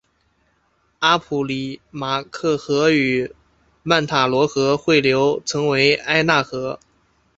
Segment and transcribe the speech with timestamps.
[1.01, 3.35] 阿普里马克河与
[3.83, 6.79] 曼塔罗河汇流成为埃纳河。